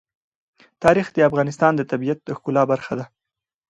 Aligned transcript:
تاریخ 0.83 1.07
د 1.13 1.17
افغانستان 1.29 1.71
د 1.75 1.81
طبیعت 1.91 2.19
د 2.23 2.29
ښکلا 2.37 2.63
برخه 2.71 2.93
ده. 2.99 3.05